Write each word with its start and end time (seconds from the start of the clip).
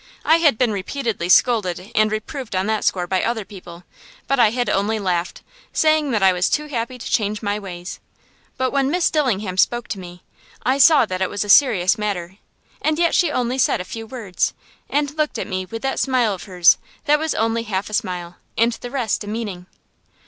I 0.25 0.37
had 0.37 0.57
been 0.57 0.71
repeatedly 0.71 1.29
scolded 1.29 1.91
and 1.93 2.11
reproved 2.11 2.55
on 2.55 2.65
that 2.65 2.83
score 2.83 3.05
by 3.05 3.23
other 3.23 3.45
people, 3.45 3.83
but 4.25 4.39
I 4.39 4.49
had 4.49 4.67
only 4.67 4.97
laughed, 4.97 5.43
saying 5.73 6.09
that 6.09 6.23
I 6.23 6.33
was 6.33 6.49
too 6.49 6.65
happy 6.65 6.97
to 6.97 7.11
change 7.11 7.43
my 7.43 7.59
ways. 7.59 7.99
But 8.57 8.71
when 8.71 8.89
Miss 8.89 9.11
Dillingham 9.11 9.59
spoke 9.59 9.87
to 9.89 9.99
me, 9.99 10.23
I 10.63 10.79
saw 10.79 11.05
that 11.05 11.21
it 11.21 11.29
was 11.29 11.43
a 11.43 11.49
serious 11.49 11.99
matter; 11.99 12.37
and 12.81 12.97
yet 12.97 13.13
she 13.13 13.29
only 13.31 13.59
said 13.59 13.79
a 13.79 13.85
few 13.85 14.07
words, 14.07 14.55
and 14.89 15.15
looked 15.15 15.37
at 15.37 15.45
me 15.45 15.67
with 15.67 15.83
that 15.83 15.99
smile 15.99 16.33
of 16.33 16.45
hers 16.45 16.79
that 17.05 17.19
was 17.19 17.35
only 17.35 17.61
half 17.61 17.87
a 17.87 17.93
smile, 17.93 18.37
and 18.57 18.71
the 18.71 18.89
rest 18.89 19.23
a 19.23 19.27
meaning. 19.27 19.67